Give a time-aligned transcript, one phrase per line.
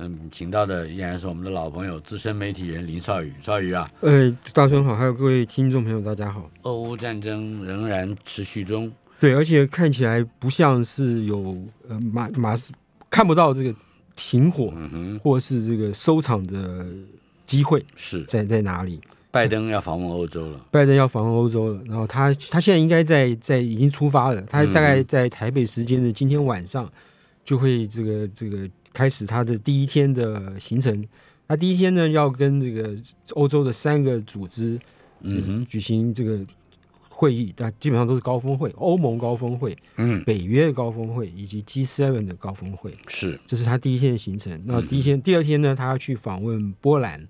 [0.00, 3.32] 嗯，请到的依然是我们的老朋友资深媒体人林少宇。
[3.40, 6.48] 少宇啊，呃，大春好，还有各位听众朋友，大家好。
[6.62, 11.58] 俄乌战争仍然持续中，对，而且看起来不像是有
[11.88, 12.70] 呃马马斯
[13.10, 13.74] 看不到这个
[14.14, 16.86] 停火，嗯哼，或是这个收场的
[17.44, 19.00] 机会是在在哪里？
[19.32, 26.88] 拜登要访问欧洲了， 拜登要访问欧洲了，然后他他现在应该在在已经出发了，他大概在台北时间的今天晚上
[27.42, 28.58] 就会这个这个。
[28.98, 31.06] 开始他的第一天的行程，
[31.46, 32.96] 他第一天呢要跟这个
[33.34, 34.76] 欧洲的三个组织，
[35.20, 36.44] 嗯举行这个
[37.08, 44.60] 会议，但基本上都是高峰会，欧盟高峰会，嗯，北约的高峰会以及 G7 的高峰会，是，这是他第一天的行程。
[44.64, 47.24] 那第一天，第二天呢，他要去访问波兰，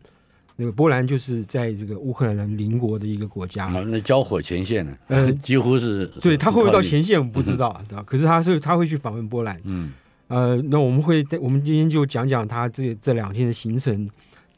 [0.57, 8.03] 那个波兰就是在这个乌克兰的邻国的一个国家，那交火前线呢，嗯， 几乎是，对他会不会到前线，我们不知道，知道？
[8.05, 9.93] 可是他是他会去访问波兰，嗯。
[10.29, 14.09] 呃，那我们会，我们今天就讲讲他这这两天的行程。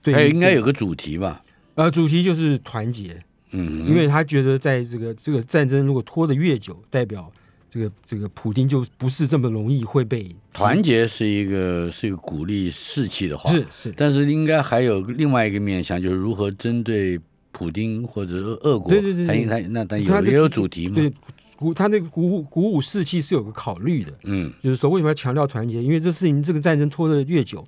[0.02, 1.42] 对，应该有个主题吧？
[1.74, 3.22] 呃，主题就是团结。
[3.52, 7.30] 嗯，因为他觉得在这个这个战争如果拖得越久，代表
[7.68, 13.50] 这个这个普京就不是这么容易会被团结，是一个是一个鼓励士气的话。
[13.50, 17.20] 是是，但是应该还有另外一个面向，就是如何针对
[17.52, 18.90] 普京或者俄俄国。
[18.90, 20.94] 对对对，他他那他有也有主题嘛？
[20.94, 21.12] 对。
[21.60, 25.82] 鼓他那个鼓舞鼓舞士气是有个考虑的，嗯，就是说为什么要强调团结？
[25.82, 27.62] 因为这事情这个战争拖得越久，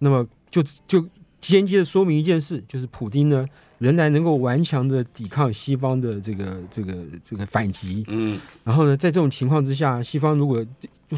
[0.00, 1.02] 那么就就
[1.40, 3.46] 间接的说明一件事，就是普京呢
[3.78, 6.94] 仍然能够顽强的抵抗西方的这个这个
[7.26, 10.62] 这个反击，嗯，然后呢，在这种情况之下，西方如果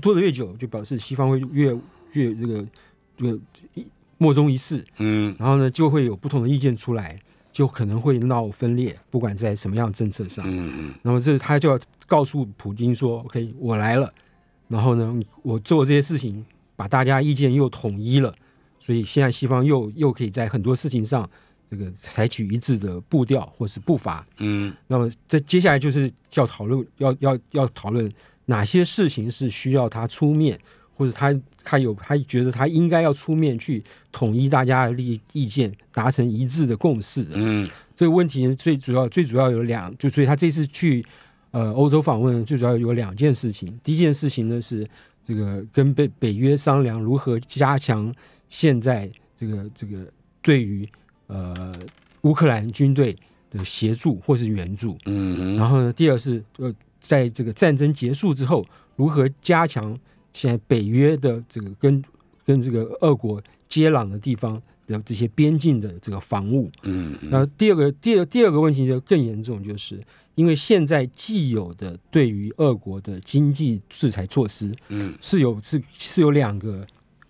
[0.00, 1.77] 拖得越久，就表示西方会越
[2.12, 2.65] 越这个
[3.16, 3.41] 这个
[4.19, 7.19] 莫衷一是，嗯，然后呢就会有不同的意见出来。
[7.53, 10.43] 就可能会闹分裂，不管在什么样的政策上。
[10.49, 10.94] 嗯嗯。
[11.03, 11.78] 那么这他就要
[12.12, 14.12] 告诉普京说：“OK，我来了。
[14.69, 16.45] 然后呢，我做这些事情，
[16.77, 18.34] 把大家意见又统一了。
[18.78, 21.27] 所以现在西方又又可以在很多事情上，
[21.71, 24.27] 这个采取一致的步调或是步伐。
[24.41, 24.75] 嗯。
[24.89, 28.12] 那么这接下来就是要讨论，要要要讨论
[28.44, 30.61] 哪些事情是需要他出面。”
[30.94, 31.34] 或者他
[31.65, 37.27] 他有他觉得他应该要出面去统一大家的利意见，达成一致的共识。
[37.33, 41.05] 嗯，这个问题最主要最主要有两，就所以他这次去
[41.52, 43.78] 呃欧洲访问，最主要有两件事情。
[43.84, 44.84] 第一件事情呢是
[45.24, 48.12] 这个跟北北约商量如何加强
[48.50, 49.08] 现在
[49.38, 50.04] 这个这个
[50.42, 50.86] 对于
[51.28, 51.72] 呃
[52.22, 53.16] 乌克兰军队
[53.50, 54.98] 的协助或是援助。
[55.06, 59.96] 嗯，然后呢，第二是呃在这个战争结束之后如何加强。
[60.34, 62.02] 现在北约的这个跟
[62.46, 63.38] 跟这个俄国
[63.69, 70.00] 接壤的地方的这些边境的这个防务，嗯，那第二个第二第二个问题就更严重，就是
[70.34, 76.87] 因为现在既有的对于俄国的经济制裁措施，嗯，是有是是有两个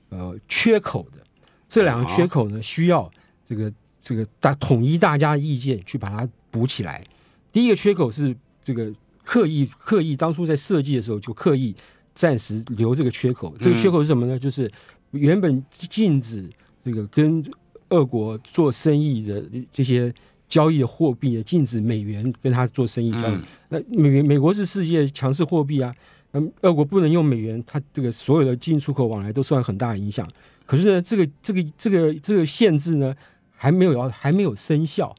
[0.08, 1.22] 呃缺口的，
[1.68, 3.10] 这两个缺口呢需要
[3.46, 7.04] 这个这个大统一大家的意见去把它补起来。
[7.52, 8.92] 第一个缺口是这个
[9.24, 11.74] 刻意刻意当初在设计的时候就刻意。
[12.14, 14.38] 暂时留这个缺口，这个缺口是什么呢？
[14.38, 14.70] 就是
[15.12, 16.46] 原本禁止
[16.84, 17.42] 这个跟
[17.88, 20.12] 俄国做生意的这些
[20.52, 23.38] 交易的货币，禁止美元跟他做生意交易。
[23.70, 25.94] 那美元美国是世界强势货币啊，
[26.32, 30.28] 那俄国不能用美元，它这个所有的进出口往来都受到很大的影响。
[30.66, 33.16] 可是呢，这个这个这个这个限制呢，
[33.56, 35.14] 还没有要还没有生效。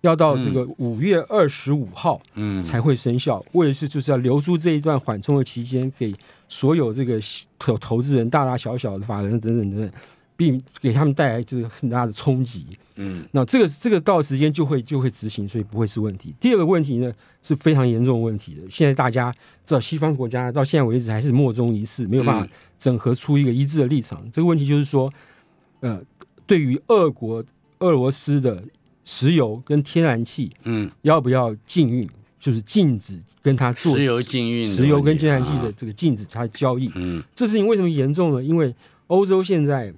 [0.00, 3.44] 要到这个五月二十五号，嗯，才会生效。
[3.52, 6.14] 为的是就是要留出这一段缓冲的期间，给
[6.48, 7.20] 所有这个
[7.58, 9.90] 投投资人、大大小小的法人等等等等，
[10.38, 12.64] 并给他们带来这个很大的冲击。
[12.94, 16.34] 嗯，那这个这个到时间就会就会执行，所以不会是问题。
[16.40, 17.12] 第二个问题呢
[17.42, 18.62] 是非常严重的问题的。
[18.70, 19.30] 现在大家
[19.66, 22.48] 知道，西方国家到现在为止还是莫衷一是，没有办法
[22.78, 24.26] 整合出一个一致的立场。
[24.30, 25.12] 这个问题就是说，
[25.80, 26.00] 呃，
[26.46, 27.44] 对于俄国
[27.80, 28.64] 俄罗斯的。
[29.10, 32.06] 石油跟天然气，嗯，要不要禁运？
[32.38, 36.90] 就是禁止跟他做石油禁运，石油跟天然气的这个禁止它交易。
[36.94, 38.44] 嗯，这事情为什么严重呢？
[38.44, 38.74] 因为
[39.06, 39.90] 欧洲现在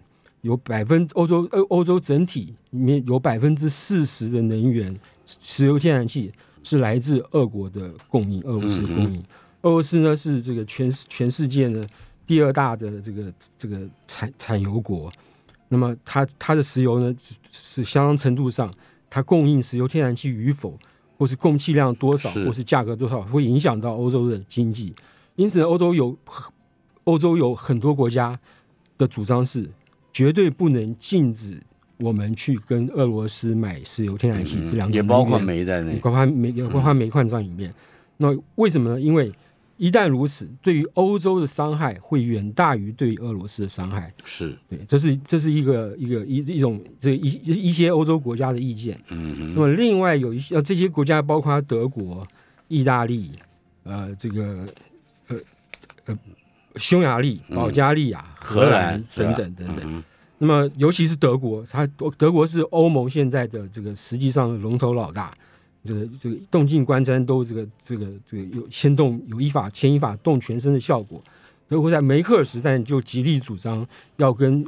[0.43, 6.33] 有百分欧洲欧欧洲整体里面有百分之四十的能源，石油天然气
[6.63, 9.23] 是来自俄国的供应，俄罗斯供应。
[9.63, 11.87] 俄罗斯呢是这个全全世界的
[12.27, 15.13] 第二大的这个这个产产油国。
[15.69, 17.15] 那么它它的石油呢
[17.51, 18.73] 是相当程度上。
[19.13, 20.79] 它供应石油天然气与否，
[21.19, 24.95] 或是供气量多少，或是价格多少，会影响到欧洲的经济。
[25.35, 26.17] 因此，欧洲有
[27.03, 28.39] 欧洲有很多国家
[28.97, 29.69] 的主张是
[30.13, 31.61] 绝对不能禁止
[31.99, 37.73] 我们去跟俄罗斯买石油天然气这两种，也包括煤在内，包括煤，也包括煤矿在里面。
[38.17, 39.01] 那为什么呢？
[39.01, 39.33] 因为
[39.77, 44.13] 一旦如此，对于欧洲的伤害会远大于对俄罗斯的伤害。
[44.25, 49.01] 是对，这是这是一个一个一一种这一一些欧洲国家的意见。
[49.09, 52.27] 嗯，那么另外有一些呃这些国家包括德国、
[52.69, 53.31] 意大利、
[53.85, 54.67] 呃这个
[55.29, 55.37] 呃
[56.07, 56.19] 呃
[56.77, 60.05] 匈牙利、保加利亚、荷兰等等等等。
[60.39, 61.87] 那么尤其是德国，它
[62.17, 65.33] 德国是欧盟现在的这个实际上的龙头老大。
[65.83, 71.23] 这个这个动静观瞻都这个这个这个有牵动有依法牵一法动全身的效果。
[71.69, 73.87] 德国在梅克尔时代就极力主张
[74.19, 74.63] 要跟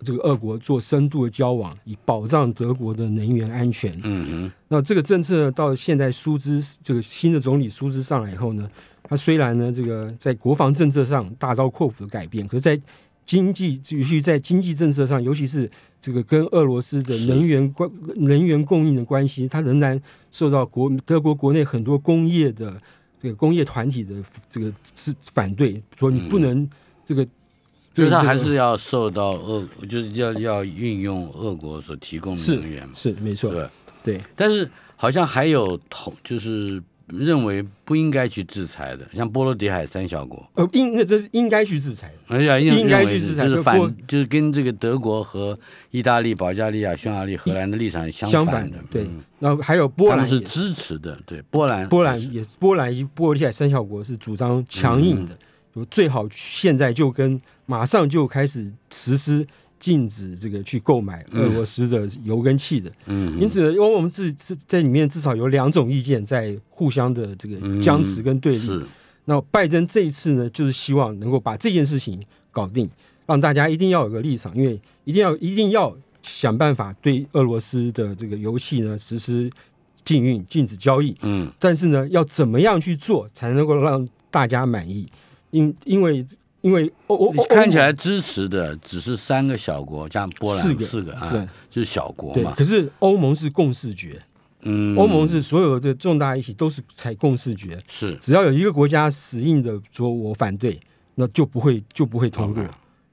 [0.00, 3.92] 这个俄国做深度的交往，以保障德国的能源安全。
[4.04, 4.52] 嗯嗯。
[4.68, 8.70] 那这个政策呢，到现在苏兹这个新的总理苏兹上来以后呢，
[9.08, 12.80] 他虽然呢这个在国防政策上大刀阔斧的改变，可是在
[13.24, 15.70] 经济尤其在经济政策上，尤其是
[16.00, 20.00] 这个跟俄罗斯的能源关能源供应的关系，它仍然
[20.30, 22.80] 受到国德国国内很多工业的
[23.20, 24.14] 这个工业团体的
[24.48, 26.68] 这个是反对，说你不能
[27.04, 27.24] 这个，
[27.94, 33.68] 就是他还是要受到俄，就是要要运用俄国所提供的能源嘛，是没错，对
[34.04, 36.82] 对，但是好像还有同就是。
[37.06, 45.56] 认为不应该去制裁的，像波罗的海三小国，呃，应那这是应该去制裁的，哎呀，应该去制裁，就是反，就是跟这个德国和
[45.92, 49.06] 意大利、保加利亚、匈牙利、荷兰的立场相反的，对。
[49.38, 55.38] 然后还有波兰是支持的，对，波兰，波兰也，波兰一波罗的海三小国是主张强硬的，
[55.74, 59.46] 就最好现在就跟马上就开始实施。
[59.78, 68.80] 禁止这个去购买俄罗斯的油跟气的，嗯，因此呢，因为我们自是在里面至少有两种意见在互相的这个僵持跟对立。
[69.26, 72.20] 那拜登这一次呢，就是希望能够把这件事情
[72.50, 72.88] 搞定，
[73.26, 79.50] 让大家一定要有个立场，因为一定要一定要想办法对俄罗斯的这个油气呢实施
[80.04, 81.14] 禁运、禁止交易。
[81.20, 85.06] 嗯，但是呢，要怎么样去做才能够让大家满意？
[85.50, 86.26] 因因为。
[86.66, 92.52] 因为欧欧看起来支持的只是三个小国，加波兰四个四个啊，就是小国嘛。
[92.56, 94.20] 可是欧盟是共视觉，
[94.62, 100.80] 嗯，欧盟是所有的重大议题都是采共视觉，是只要有一个国家死硬的说我反对，
[101.14, 102.64] 那就不会就不会通过。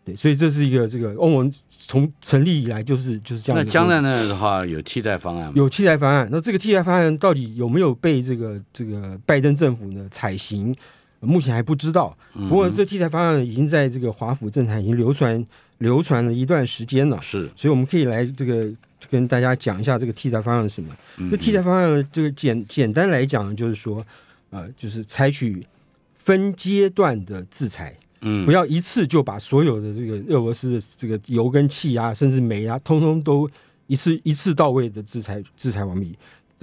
[0.04, 3.64] 对，所以这是一个这个欧盟从成立以来就是就是这样。
[3.64, 5.54] 那将来呢的话有替代方案吗？
[5.56, 6.28] 有替代方案。
[6.32, 10.76] 那这个替代方案到底有没有被这个这个拜登政府呢采行？
[11.26, 15.44] 目前还不知道，不过这替代方案已经在这个华府政坛已经流传
[15.78, 17.20] 流传了一段时间了。
[17.22, 18.70] 是，所以我们可以来这个
[19.10, 20.94] 跟大家讲一下这个替代方案是什么。
[21.32, 24.06] 这替代方案这个简简单来讲，就是说，
[24.50, 25.66] 呃，就是采取
[26.14, 33.50] 分阶段的制裁，嗯，不要一次就把所有的这个俄罗斯的这个油跟气啊，甚至煤啊，通通都
[33.88, 36.18] 一次一次到位的制裁制裁完毕，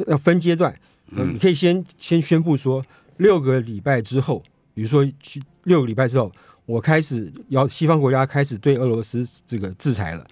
[0.07, 0.75] 要分阶段。
[1.17, 2.85] 呃，你可以先先宣布说。
[3.17, 4.43] 六个礼拜之后，
[4.75, 6.31] 比如说去六个礼拜之后，
[6.67, 10.27] 我开始要西方国家开始对俄罗斯这个制裁了。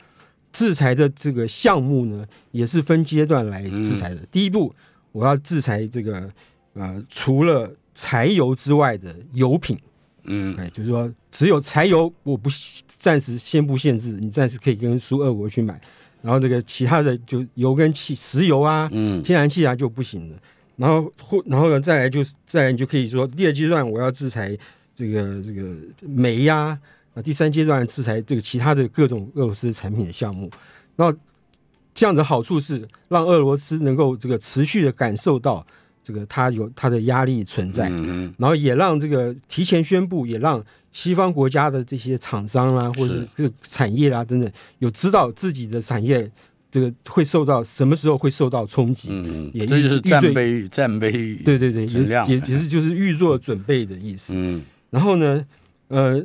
[0.50, 4.20] 制裁的这个项目呢，也是分阶段来制裁的。
[4.30, 4.74] 第一步，
[5.12, 6.28] 我要制裁这个
[6.72, 9.78] 呃，除了柴油之外的油品。
[10.24, 12.48] 嗯，哎，就是说只有柴油，我不
[12.86, 15.80] 暂时先不限制，你暂时可以跟苏俄国去买。
[16.20, 20.38] 然后这个其他的就油跟气，石油啊，嗯，天然气啊就不行了。
[20.78, 24.56] 然后或然后呢，再来就是再来，你就可以说第二阶段我要制裁
[24.94, 26.78] 这个这个煤呀，
[27.14, 30.48] 啊，第三阶段制裁这个其他的各种俄罗斯产品的项目。
[30.94, 31.18] 然后
[31.92, 35.66] 这样的好处是让俄罗斯能够这个持续的感受到
[36.04, 37.88] 这个它有它的压力存在，
[38.38, 46.30] 然后也让这个提前宣布，也让西方国家的这些厂商啦，或者是这个产业啊等等，有知道自己的产业。
[46.70, 49.08] 这个会受到什么时候会受到冲击？
[49.10, 54.34] 嗯，也这就是战备战备，对对对，也是也也是就是预做准备的意思。
[54.36, 55.46] 嗯，然后呢，
[55.88, 56.22] 呃，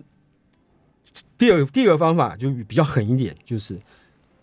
[1.37, 3.79] 第二第二个方法就比较狠一点，就是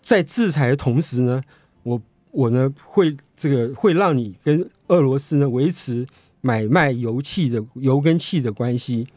[0.01, 1.39] 在制裁的同时呢，
[1.83, 6.07] 我我呢会这个会让你跟俄罗斯呢维持
[6.41, 9.07] 买卖油气的油跟气的关系，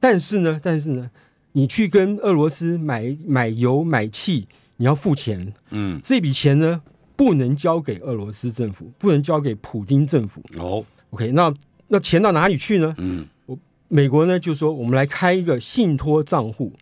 [0.00, 1.10] 但是呢，但是呢，
[1.52, 4.48] 你去跟俄罗斯买买油买气。
[4.80, 6.80] 你要付钱，嗯，这笔钱呢
[7.14, 10.42] 不能交给俄罗斯政府，不能交给普京政府。
[10.56, 11.52] 哦，OK，那
[11.88, 12.94] 那钱到哪里去呢？
[12.96, 13.58] 嗯，我
[13.88, 16.72] 美国呢就说我们来开一个信托账户，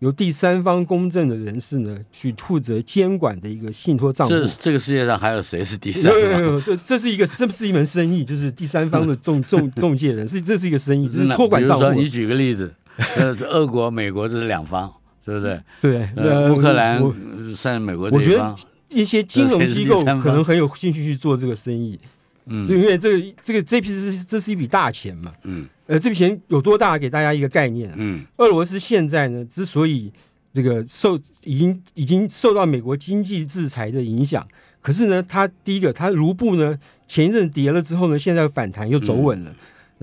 [0.00, 4.34] 由第三方公证的人士呢去负责监管的一个信托账户。
[4.34, 6.60] 这这个世界上还有谁是第三方？
[6.60, 11.92] 这这是一个这是一门生意，就是第三方的中中 中介人是这是一个生意，就是托管账户。
[12.00, 12.74] 你举个例子，
[13.14, 14.92] 呃，俄国、美国这是两方，
[15.24, 15.60] 对不对？
[15.80, 17.02] 对，呃乌克兰
[17.54, 18.54] 算美国我觉得
[18.90, 21.98] 一些金融机构可能很有兴趣去做这个生意。
[22.46, 26.98] 嗯，就因为这个这个这批是这是一笔大钱嘛，嗯，呃，这笔钱有多大？
[26.98, 30.12] 给大家一个概念，嗯，俄罗斯现在呢，之所以
[30.52, 34.46] 这个受已经已经受到美国经济制裁的影响，
[34.82, 36.78] 可是呢，它第一个，它卢布呢
[37.08, 39.50] 前一阵跌了之后呢，现在反弹又走稳了，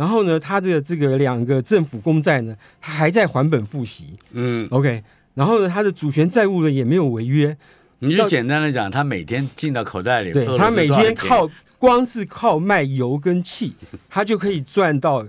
[0.01, 5.03] 然后呢，他的这个两个政府公债呢，他还在还本付息，嗯，OK，
[5.35, 7.55] 然后呢，他的主权债务呢也没有违约，
[7.99, 11.47] 你就简单的讲，他每天进到口袋里，对，他每天靠。
[11.77, 13.73] 光是靠卖油跟气，
[14.07, 15.25] 他就可以赚到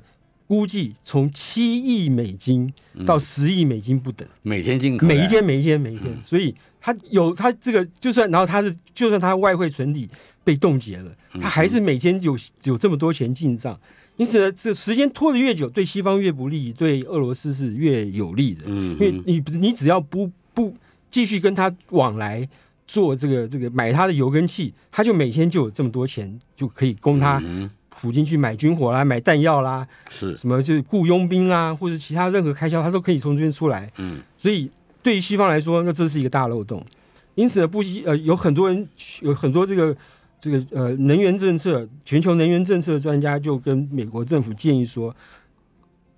[0.46, 2.70] 估计从七亿美金
[3.06, 4.28] 到十亿美金不等。
[4.42, 6.14] 每天进口，每一天，每一天，每一天。
[6.22, 10.06] 所以他有他这个，就算然后他是，就算他外汇存底
[10.44, 11.10] 被冻结了，
[11.40, 13.80] 他还是每天有有这么多钱进账。
[14.16, 18.62] 因此呢，这时间拖得越久，对西方越不利，对俄罗斯是越有利的。
[18.66, 20.74] 嗯，因为你你只要不不
[21.10, 22.48] 继续跟他往来。
[22.84, 27.40] 做这个这个买他的油跟气，他就每天就有这么多钱，就可以供他
[27.88, 33.90] 普京去买军火啦、买弹药啦，是什么就是雇佣兵啦，或者其他任何开销，他都可以从这边出来。
[33.96, 34.70] 嗯，所以
[35.02, 36.84] 对于西方来说，那这是一个大漏洞。
[37.34, 38.86] 因此呢，不惜呃，有很多人
[39.22, 39.96] 有很多这个
[40.42, 45.16] 这个呃能源政策、全球能源政策专家就跟美国政府建议说，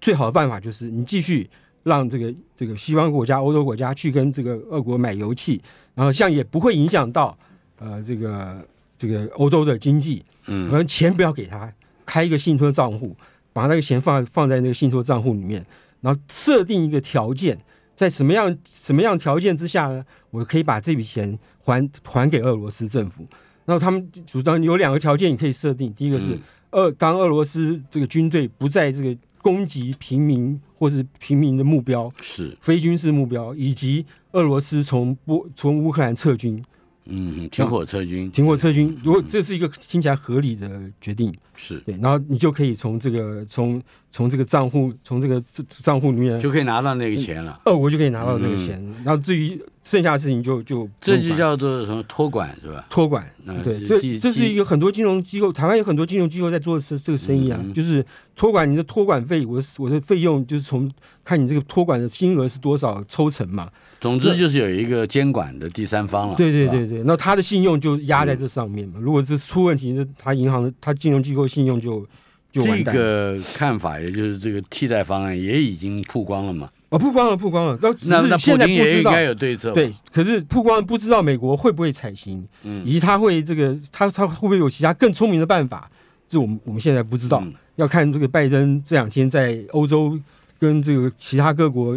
[0.01, 1.49] 最好的办法就是你继续。
[1.85, 5.61] 让这个这个西方国家、欧洲国家去跟这个俄国买油气，
[5.95, 7.37] 然后像也不会影响到
[7.79, 8.67] 呃这个
[8.97, 11.71] 这个欧洲的经济，嗯，然后钱不要给他，
[12.07, 13.15] 开一个信托账户，
[13.53, 15.63] 把那个钱放放在那个信托账户里面，
[16.01, 17.59] 然后设定一个条件，
[17.95, 23.27] 在什么样什么样条件之下呢，我可以把这笔钱还还给俄罗斯政府。
[23.65, 26.39] 然后他们主张有两个条件你可以设定，第一个是
[26.71, 29.17] 俄当俄罗斯这个军队不在这个。
[29.45, 36.65] 攻击平民或是平民的目标是非军事目标，以及俄罗斯从波从乌克兰撤军。
[37.07, 38.97] 嗯，停火撤军，停火撤军。
[39.05, 40.69] 如果这是一个听起来合理的
[41.01, 47.61] 决定，是对，然后你就可以从这个从从这个账户从这个账户里面就可以拿到那个钱了。
[47.67, 52.87] 哦，我就可以拿到这个钱，然后至于剩下的事情就就这就叫做什么托管是吧？
[52.89, 53.31] 托管，
[53.63, 60.91] 对，这这是一个很多金融机构，台湾有很多金融机构在做这这个生意啊，就是托管你的托管费，我的我的费用就是从
[61.23, 63.71] 看你这个托管的金额是多少抽成嘛。
[64.05, 66.35] 总之就是有一个监管的第三方了。
[66.35, 69.01] 对对对对，那他的信用就压在这上面嘛。
[69.01, 72.07] 如果是出问题，那他银行的、他金融机构信用就
[72.53, 76.69] 就这个看法，也就是这个替代方案也已经曝光了嘛。
[76.91, 77.79] 哦，曝光了，曝光了。
[77.81, 77.89] 那
[78.29, 79.73] 那现在不知道有对策。
[79.73, 85.91] 对，可是曝光不知道美国会不会采行，嗯以及他会这个他他会不会有其他更聪明的办法？
[86.29, 87.43] 这我们我们现在不知道，
[87.77, 90.21] 要看这个拜登这两天在欧洲
[90.59, 91.97] 跟这个其他各国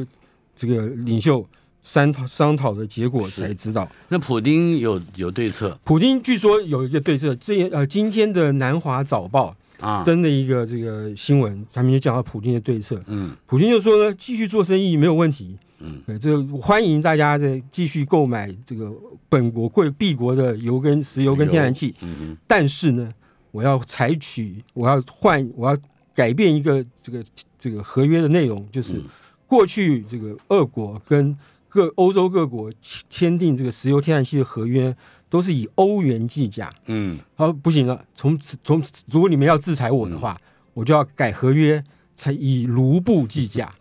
[0.55, 1.45] 这个领袖。
[1.87, 3.89] 商讨商讨的结果才知道。
[4.09, 5.79] 那普京有有对策？
[5.85, 7.33] 普京据说有一个对策。
[7.35, 13.01] 这呃，今天的南华早报啊登了一个这个新闻，上面就讲到普京的对策。
[13.07, 15.57] 嗯，普京就说呢，继续做生意没有问题。
[15.79, 18.91] 嗯，这欢迎大家在继续购买这个
[19.29, 21.95] 本国贵敝国的油跟石油跟天然气。
[22.01, 22.37] 嗯嗯。
[22.45, 23.09] 但是呢，
[23.51, 25.77] 我要采取，我要换，我要
[26.13, 27.23] 改变一个这个
[27.57, 29.01] 这个合约的内容，就是
[29.45, 31.33] 过去这个俄国跟
[31.69, 32.71] 各欧洲各国
[33.09, 34.95] 签订这个石油天然气的合约，
[35.29, 36.73] 都是以欧元计价。
[36.85, 38.81] 嗯，好，不行了，从此从
[39.11, 40.39] 如果你们要制裁我的话，
[40.73, 41.83] 我就要改合约，
[42.15, 43.71] 才以卢布计价。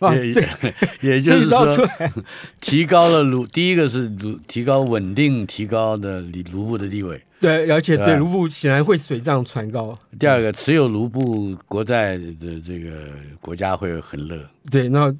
[0.00, 0.40] 啊，这
[1.00, 1.66] 也 就是说，
[2.60, 7.22] 提高了卢，第一个是卢提高稳定提高的卢卢布的地位。
[7.40, 9.98] 对，而且对卢布显然会水涨船高。
[10.18, 13.08] 第二个，持有卢布国债的这个
[13.40, 14.38] 国家会很乐。
[14.70, 15.14] 对，那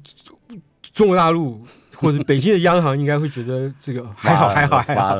[0.93, 1.61] 中国大陆。
[1.97, 5.17] 或者北京的央行应该会觉得这个还好还好还好，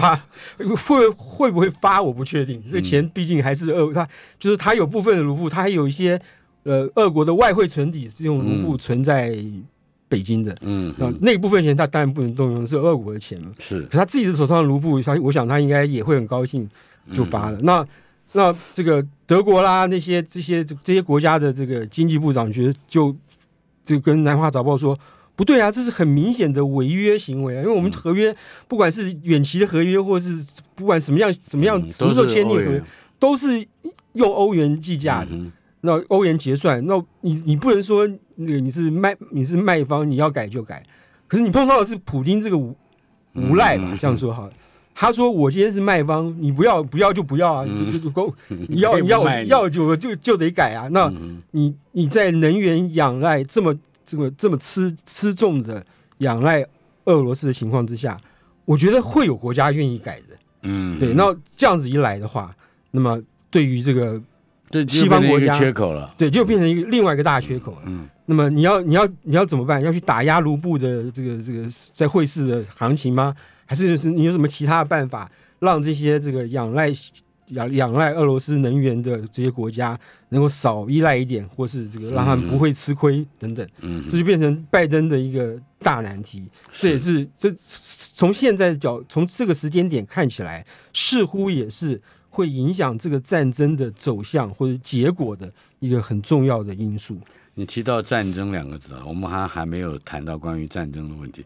[0.00, 0.20] 发
[0.58, 2.62] 会会不会发我不确定。
[2.70, 4.06] 这钱毕竟还是俄，他
[4.38, 6.20] 就是他有部分的卢布，他还有一些
[6.64, 9.36] 呃俄国的外汇存底是用卢布存在
[10.08, 10.56] 北京的。
[10.60, 13.52] 嗯，那那部分钱他当然不能动用，是俄国的钱嘛。
[13.58, 16.68] 是，可他自己的手上的卢布，他我想他应该也会很高兴
[17.12, 17.58] 就发了。
[17.62, 17.86] 那
[18.32, 23.14] 那这个德国啦那些这些这些国家的这个经济部长觉得就
[23.84, 24.98] 就跟南华早报说。
[25.36, 27.60] 不对啊，这是很明显的违约行为啊！
[27.62, 28.34] 因为我们合约，
[28.66, 30.30] 不管是远期的合约，或是
[30.74, 32.82] 不管什么样、什么样、什么时候签订合约，
[33.18, 33.64] 都是
[34.14, 35.30] 用欧元计价的。
[35.82, 40.82] 那欧元结算，那你你不能说那个你是卖你是卖方，你要改就改。
[41.28, 42.74] 可是你碰到的是普京这个无
[43.34, 43.96] 无赖吧？
[44.00, 44.50] 这样说好。
[44.98, 47.66] 他说：“我今天是卖方，你不要不要就不要啊！
[47.92, 50.88] 就就够， 你要你要要就就就得改啊！
[50.90, 51.12] 那
[51.50, 55.84] 你你在能源仰赖这么这么这么吃吃重的
[56.18, 56.64] 仰赖
[57.04, 58.16] 俄罗斯的情况之下，
[58.64, 60.36] 我觉得会有国家愿意改的。
[60.62, 61.12] 嗯，对。
[61.12, 62.54] 那这样子一来的话，
[62.92, 63.20] 那么
[63.50, 64.18] 对于这个
[64.88, 67.82] 西方国家缺口了，对，就变成一个另外一个大缺口了。
[67.86, 69.82] 嗯，那么你要你要你要怎么办？
[69.82, 73.34] 要去打压卢布的这个这个在汇市的行情吗？”
[73.68, 76.88] 还是就是你有什么其他的办法，让这些这个仰赖
[77.48, 79.98] 仰仰赖俄罗斯能源的这些国家
[80.30, 83.66] 能够少依赖一点，或是这个让他们不会吃亏等等。
[83.80, 86.44] 嗯，这就变成拜登的一个大难题。
[86.72, 97.18] 这也是这从现在的角从这个时间点看起来，似乎也是会影响这个战争的走向或者结果的一个很重要的因素。
[97.54, 101.44] 你提到战争两个字啊，我们还还没有谈到关于战争的问题。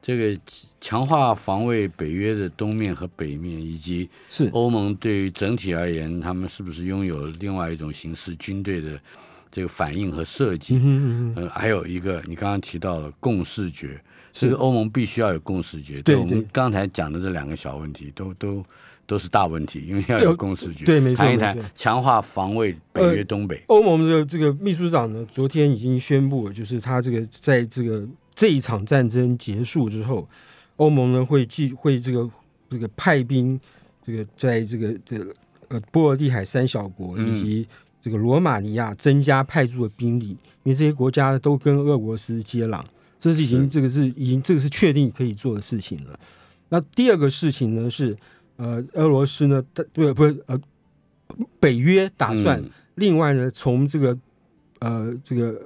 [0.00, 0.40] 这个
[0.80, 8.98] 强化防卫北约的东面和北面，以及是欧盟对于整体而言，他们是不是拥有另外一种形式军队的
[9.50, 10.80] 这个反应和设计？
[11.36, 14.00] 呃，还有一个你刚刚提到了共视觉，
[14.32, 16.00] 这个欧盟必须要有共视觉。
[16.02, 18.64] 对我们刚才讲的这两个小问题，都都
[19.08, 20.84] 都是大问题，因为要有共识局。
[20.84, 23.60] 对，没错，谈一谈强化防卫北约东北。
[23.66, 28.06] 欧盟的这个秘书长呢，昨天已经宣布了，就是他这个在这个。
[28.40, 30.28] 这一场战争结束之后，
[30.76, 32.30] 欧盟呢会继会这个
[32.70, 33.58] 这个派兵，
[34.00, 35.34] 这个在这个这个
[35.66, 37.66] 呃波罗的海三小国以及
[38.00, 40.28] 这个罗马尼亚增加派驻的兵力，
[40.62, 42.80] 因为这些国家都跟俄罗斯接壤，
[43.18, 46.16] 这是已经这个是已经这个是确定可以做的事情了。
[46.68, 48.16] 那第二个事情呢是
[48.58, 50.60] 呃俄罗斯呢对不是呃
[51.58, 52.62] 北约打算
[52.94, 54.18] 另外呢从这个
[54.80, 55.58] 呃这个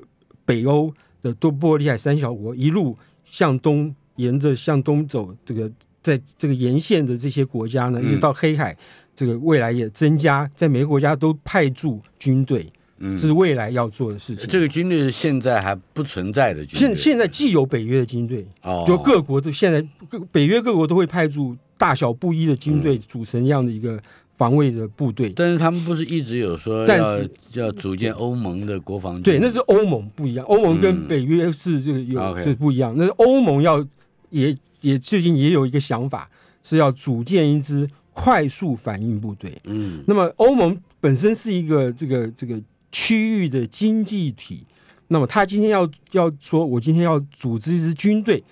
[0.47, 0.95] 北欧。
[1.23, 5.71] 的多波罗的海三小国一路向东，沿着向东走，这个
[6.03, 8.77] 在这个沿线的这些国家呢，一直到黑海，
[9.15, 12.67] 这个未来也增加，在每个国家都派驻军队，
[13.13, 14.47] 这是未来要做的事情。
[14.49, 16.89] 这个军队是现在还不存在的军队。
[16.89, 18.47] 现现在既有北约的军队，
[18.87, 24.01] 就各国都现在各北约各国都会派驻大小不一的军队组成这样的一个。
[24.39, 27.05] 防卫的部队，但是他们不是一直有说要
[27.53, 29.23] 要组建欧盟的国防军？
[29.23, 32.93] 对，那是欧盟不一样，欧盟跟北约是这个有这不一样。
[32.97, 33.87] 那欧盟要
[34.31, 36.29] 也也最近也有一个想法，
[36.61, 39.57] 是要组建一支快速反应部队。
[39.65, 42.61] 嗯，那么欧盟本身是一个这个这个
[42.93, 44.65] 区域的经济体，
[45.09, 48.45] 那么他今天要要说，我今天要组织一支军队，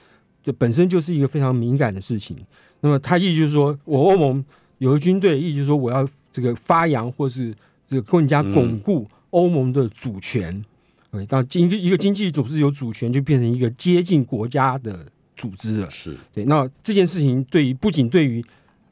[0.42, 2.36] 这本身就是一个非常敏感的事情。
[2.80, 4.44] 那么他意思就是说我欧盟。
[4.78, 7.54] 有个军队，意思就是说我要这个发扬或是
[7.86, 10.64] 这个更加巩固欧盟的主权。
[11.10, 15.90] OK，当经一个一个经济组织有主权，就变成一个接近国家的组织了。
[15.90, 16.46] 是对。
[16.46, 18.42] 那这件事情对于不仅对于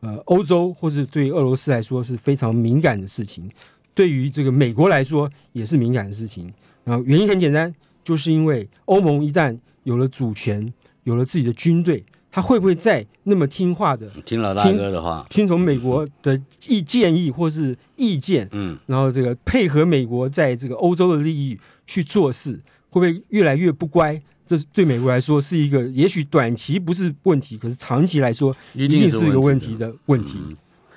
[0.00, 3.50] 呃欧洲或是对俄罗斯来说是非常敏感的事情，
[3.98, 6.48] 对于这个美国来说也是敏感的事情。
[6.84, 12.04] 然后原因很简单，就是因为欧盟一旦有了主权，有了自己的军队。
[12.30, 18.46] 他会不会再那么听话的听老大哥的话，听从美国的意建议或是意见？
[18.52, 22.52] 嗯，然后这个配合美国在这个欧洲的利益去做事，
[22.90, 24.22] 会不会越来越不乖？
[24.46, 30.38] 这是对美国来说是一个，也许短期不是问题，可是长期来说一定是一个问题的问题。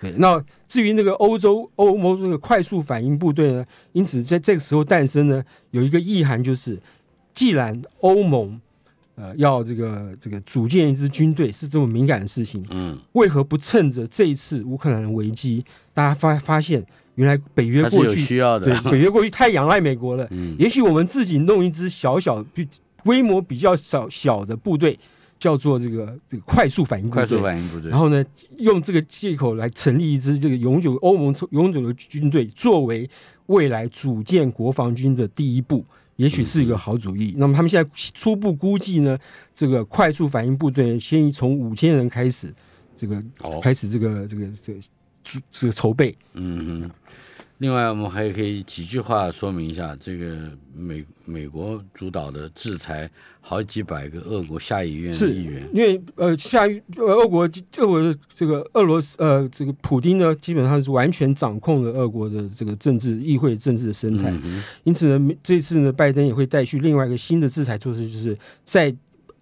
[0.02, 3.66] 对，那至于那个欧洲欧盟这个快速反应部队呢？
[3.94, 6.80] 因此在这个时候诞生呢，有一个意涵就是，
[7.34, 8.60] 既然欧盟。
[9.16, 16.84] 呃，要这个这个组建一支军队是这么敏感的事情，嗯，为何不趁着这一次乌克兰的危机，大家发发现
[17.16, 22.44] 原来北约过去需要的，对北约过去太仰赖美国了，嗯，也许我们自己弄一支小小、
[23.04, 24.98] 规模比较小小的部队，
[25.42, 28.24] 叫做这个这个快速反应部队，快速反应部队，然后呢，
[28.60, 33.10] 用这个借口来成立一支这个永久欧盟永久的军队，作为
[33.48, 35.84] 未来组建国防军的第一步。
[36.18, 37.34] 也许是一个好主意。
[37.38, 39.18] 那么他们现在初步估计呢，
[39.56, 42.54] 这个快速反应部队先从五千人开始，
[42.96, 43.24] 这个
[43.60, 44.80] 开始这个这个这个
[45.50, 46.16] 这个筹备。
[46.34, 46.92] 嗯嗯。
[47.62, 50.36] 另外，我们还可以几句话说明一下，这个
[50.74, 53.08] 美美国主导的制裁
[53.40, 56.62] 好几百个俄国下议院议员，因为呃下
[56.98, 57.48] 呃俄国
[57.78, 64.34] 俄国的这个俄罗斯呃这个普京呢，基本上是完全掌控了俄国的这个政治议会政治的生态，
[64.84, 68.92] 因此呢，这次呢，拜登也会带去另外一个新的制裁措施，就是在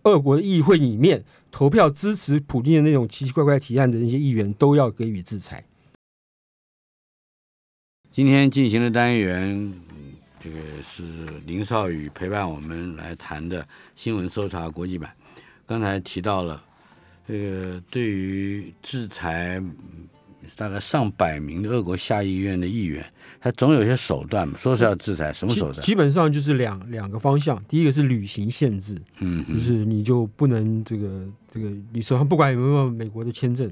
[0.03, 5.63] 俄国的议会里面投票支持普京的那种奇奇怪怪提案的那些议员都要给予制裁。
[8.11, 9.71] 今天进行的单元，
[10.43, 11.03] 这个是
[11.45, 15.11] 林少宇陪伴我们来谈的新闻搜查国际版。
[15.67, 16.61] 刚才提到了
[17.27, 19.61] 这个对于制裁
[20.55, 23.05] 大概上百名的俄国下议院的议员，
[23.39, 25.85] 他总有些手段嘛，说是要制裁，什么手段？
[25.85, 33.71] 基本上就是两两个方向，第一个是旅行限制，嗯，就是你就不能这个这个，你手上不管有没有美国的签证，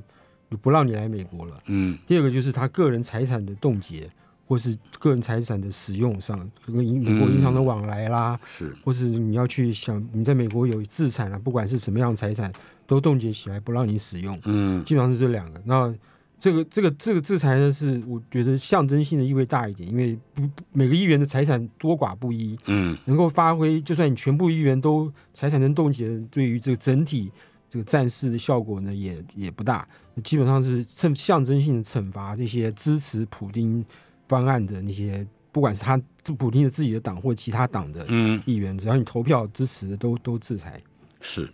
[0.51, 1.97] 就不让你来美国了，嗯。
[2.05, 4.07] 第二个就是他个人财产的冻结。
[4.47, 12.51] 或是个人财产的使用上，跟银美国银行的往来啦，是，或是你要去想你在美国有资产啊，不管是什么样的财产，
[12.85, 14.39] 都冻结起来不让你使用。
[14.45, 15.61] 嗯，基本上是这两个。
[15.65, 15.93] 那
[16.39, 27.29] 这个这个这个制裁呢，是我觉得象征性的意味大一点，因为不每个议员的财产多寡不一，嗯，能够发挥，就算你全部议员都财产能冻结，对于这个整体
[27.69, 29.85] 这个战事的效果呢，也也不大。
[30.23, 33.83] 基本上是趁象征性的惩罚这些支持普京。
[34.27, 38.05] 方案的那些，不管是他这普京的自己的党或其他党的
[38.45, 40.81] 议员，只要你投票支持的，都都制裁。
[41.21, 41.49] 是。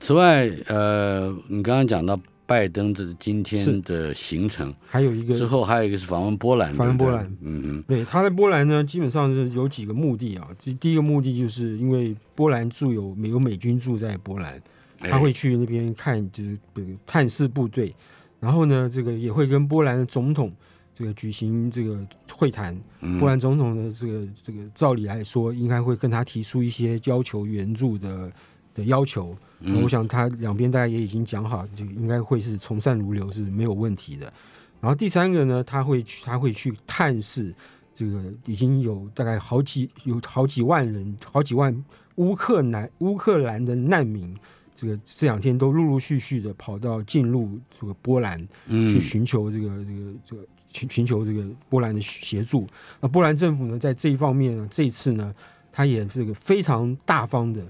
[0.00, 7.26] 此外，呃，你刚刚讲到拜登这今天的行程，还有一个之后还有一个是访问波兰，访问波兰。
[7.40, 10.48] 嗯嗯，对，他在波兰呢，基本上是有几个目的啊。
[10.56, 14.62] 这第一个目的就是因为波兰驻有美有美军驻在波兰，
[15.00, 16.56] 他会去那边看，就是
[17.04, 17.92] 探视部队，
[18.38, 20.52] 然后呢，这个也会跟波兰的总统。
[20.98, 22.76] 这个举行这个会谈，
[23.20, 28.32] 波兰总统的这个这个照理来说，应该会跟他提出一些要求援助的
[28.74, 29.32] 的要求。
[29.80, 34.32] 我想他两边大家也已经讲好，这个应该会是从善如流是没有问题的。
[34.80, 37.54] 然后第三个呢，他会去他会去探视
[37.94, 41.72] 这个已经有大概好几有好几万人，好几万
[42.16, 44.36] 乌克兰乌克兰的难民，
[44.74, 50.42] 这个这两天都陆陆续续的跑到进入这个波兰去寻求这个这个这个。
[50.72, 52.66] 寻寻求这个波兰的协助，
[53.00, 55.34] 那波兰政府呢，在这一方面呢，这一次呢，
[55.72, 57.62] 他也这个非常大方的，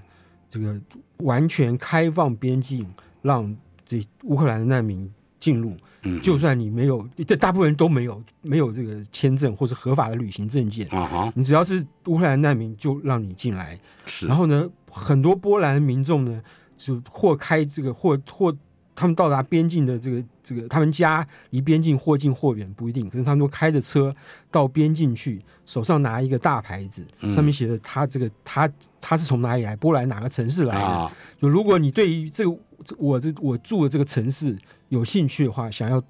[0.49, 0.79] 这个
[1.17, 2.85] 完全开放边境，
[3.21, 5.09] 让这乌克兰的难民
[5.39, 5.75] 进入。
[6.03, 13.79] 嗯，就算你没有，这大部分人都没有没有这个签证或是合法的旅行证件啊你只要是乌克兰难民，就让你进来。
[14.05, 16.41] 是，然后呢，很多波兰民众呢，
[16.77, 18.55] 就或开这个或或。
[18.99, 24.13] 他们到达边境的这个这个，他们家离边境或近或远不一定，可能他们都开着车
[24.51, 31.11] 到边境去，手上拿一个大牌子，上面写着他这个他他是从哪里来，波兰哪个城市来的。
[31.37, 32.53] 就如果你对于这个
[32.97, 34.57] 我的我住的这个城市
[34.89, 36.03] 有兴趣的话，想要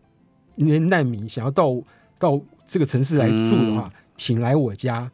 [0.55, 1.79] 那些难民想要到
[2.17, 5.11] 到这个城市来住的话，请来我家。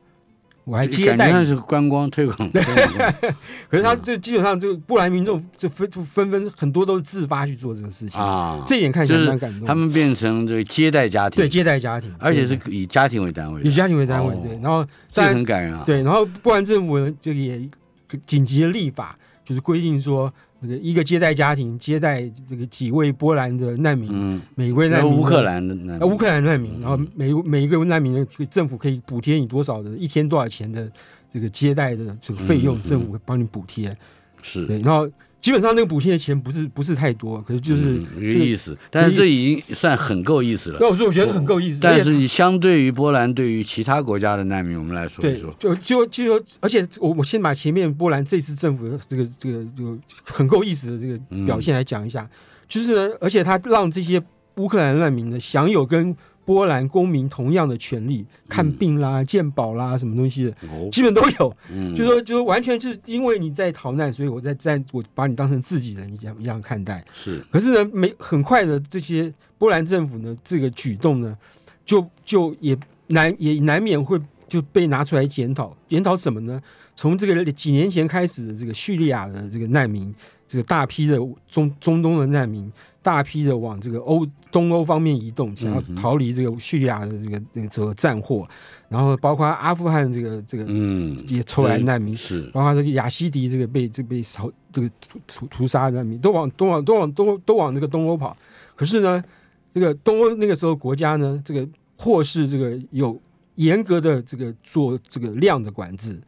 [0.65, 2.51] 我还接待是观光 推广，
[3.69, 9.67] 可是他这基本上就波兰民众就纷纷纷很多都是自发去做这个事情啊，这一点看起来蛮感动。
[9.67, 14.59] 他们变成这个接待家庭，对接待家庭，而且是以家庭为单位，以家庭为单位，对。
[14.61, 16.01] 然后这很感人啊，对。
[16.01, 17.61] 然后波兰政府呢，这个也
[18.25, 20.33] 紧急的立法，就是规定说。
[20.59, 26.09] 那个一个接待家庭接待这个几位波兰的难民，每位难民乌克兰的难民。
[26.09, 30.91] 乌克兰难民，然后每每一个难民的，政府可以补贴你多少的一天多少钱的
[31.31, 33.95] 这个接待的这个费用，政府会帮你补贴，
[34.41, 34.65] 是。
[34.65, 35.09] 对，然后。
[35.45, 38.75] 基本上那个补贴的钱不是不是太多，可是就是这个意思。
[38.89, 40.79] 但是这已经算很够意思了。
[40.81, 41.81] 那我说我觉得很够意思。
[41.83, 52.27] 但是你相对于波兰，对于其他国家的难民，我们来说一说，就就就说，而且我我先把前面波兰这次政府的这个这个就很够意思的这个表现来讲一下，
[52.67, 54.19] 就是呢，而且他让这些
[54.55, 56.17] 乌克兰难民呢享有跟。
[56.45, 60.55] 波兰公民同样的权利，看病啦、健保啦，什么东西的，
[60.91, 61.57] 基本都有。
[61.95, 67.03] 就说，就完全就是因为你在逃难，所以我在在我把你当成自己人一样一样看待。
[67.11, 71.35] 是，可是呢，没很快的这些波兰政府呢，这个举动呢，
[71.83, 72.77] 就就也
[73.07, 75.75] 难也难免会就被拿出来检讨。
[75.87, 76.61] 检讨什么呢？
[76.97, 80.13] 从这个几年前开始的这个叙利亚的这个难民，
[80.47, 82.71] 这个大批的中中东的难民。
[83.01, 88.47] 大批的往这个欧东欧方面移动，想要逃离这个叙利亚的这个这个这个战祸，
[88.89, 94.89] 然后包括阿富汗这个这个嗯也出来难民，是包括这个亚西迪这个被这被扫这个
[95.27, 98.35] 屠屠杀难民，都往都往都往都都往那个东欧跑。
[98.75, 99.23] 可是呢，
[99.71, 103.21] 这个东欧那个时候国家呢，这个或是这个有
[103.53, 106.19] 严格的这个做这个量的管制，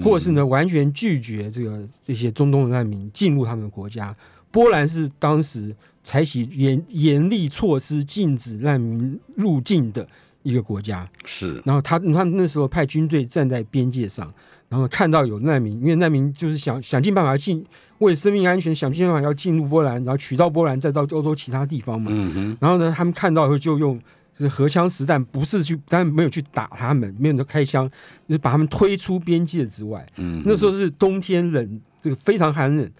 [0.00, 4.14] 或是呢完全拒绝这个这些中东的难民进入他们的国家。
[4.50, 5.74] 波兰是当时。
[6.04, 10.04] 采取严严厉措施禁止难民入境的
[10.42, 11.62] 一个国家，是。
[11.64, 14.28] 然后他他那时候派军队站在边界上，
[14.68, 17.64] 然后看到有难民，因为难民就是想想尽办法进，
[17.98, 22.10] 为生命安全想尽办法要进入波兰，然后取到波兰，再到欧洲其他地方嘛。
[22.12, 22.56] 嗯哼。
[22.60, 23.96] 然后呢，他们看到以后就用
[24.38, 27.88] 就是荷枪实弹，不是去，当然没有去打他们，没有开枪，
[28.26, 30.04] 就是把他们推出边界之外。
[30.16, 32.90] 嗯，那时候是冬天冷，这个非常寒冷，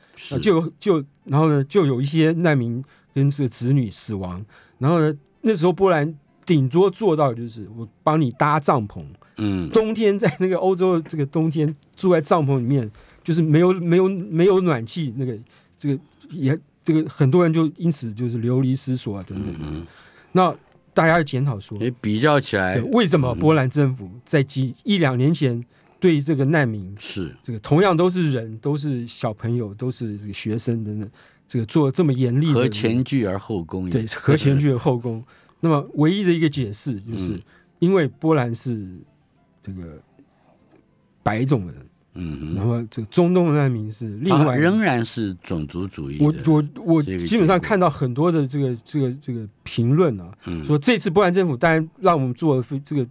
[0.43, 4.45] 就就然后呢，就有一些难民跟这个子女死亡。
[4.79, 6.15] 然后呢，那时候波兰
[6.45, 9.03] 顶多做到就是我帮你搭帐篷。
[9.39, 12.89] 嗯，冬天在那个欧洲这个冬天住在帐篷里面，
[13.25, 15.37] 就是没有没有没有暖气，那个
[15.79, 19.57] 这个也这个很多人就因此就是流离失所啊等等。
[19.61, 19.87] 嗯，
[20.33, 20.55] 那。
[20.95, 25.65] 大家要检讨说，你比较起来，为什么波兰政府在几一两年前
[25.99, 31.11] 对这个难民是这个同样都是人，都是小朋友，都是这个学生等等，
[31.47, 32.55] 这个做这么严厉的？
[32.55, 35.25] 和前倨而后恭，对，和前倨而后恭。
[35.61, 37.41] 那么唯一的一个解释就是，
[37.79, 38.99] 因为波兰是
[39.63, 40.01] 这个
[41.23, 41.87] 白种人。
[42.15, 46.19] 嗯，然后这个中东的难民是另外仍然是种族主义。
[46.21, 50.31] 我我我基本上看到很多的这个这个这个评论啊，
[50.63, 53.07] 说这次波兰政府当然让我们做这个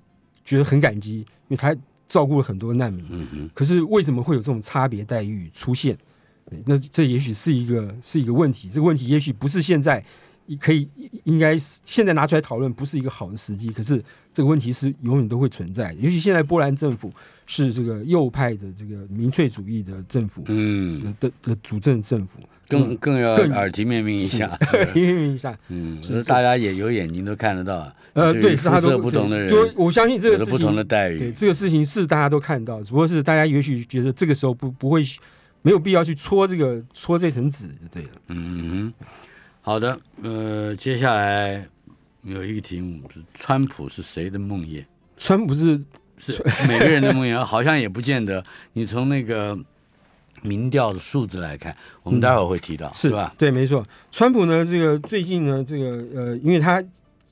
[0.46, 1.76] 觉得很感激，因为他
[2.08, 3.04] 照顾了很多难民。
[3.10, 3.50] 嗯嗯。
[3.56, 5.98] 可是为什么会有这种差别待遇出现？
[6.68, 8.70] 那这也许是一个是一个问题。
[8.70, 10.04] 这个问题也许不是现在
[10.60, 10.88] 可以
[11.24, 13.70] 应该现在拿出来讨论，不是一个好的时机。
[13.70, 15.96] 可是这个问题是永远都会存在的。
[15.96, 17.12] 尤其现在波兰政府。
[17.52, 35.04] 是这个右派的这个民粹主义的政府，嗯，的的主政政府，更更要耳提面命一下，耳提面命一下， 嗯，是大家也有眼睛都看得到，呃，对，肤色不同的人，就我相信这个事情，不同的待遇，对这个事情是大家都看到，只不过是大家也许觉得这个时候不不会
[35.62, 38.94] 没有必要去戳这个戳这层纸就对了，嗯，
[39.60, 41.68] 好的，呃，接下来
[42.24, 44.86] 有一个题目是川普是谁的梦魇？
[45.18, 45.78] 川普是。
[46.22, 48.44] 是 每个人的梦魇，好像也不见得。
[48.74, 49.58] 你从那个
[50.44, 53.34] 民调的数字来看，我们待会儿会提到，是吧？
[53.38, 53.86] 对，没错。
[54.12, 56.84] 川普呢，这个最近呢，这个呃，因为他